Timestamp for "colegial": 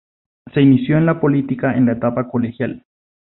2.27-2.81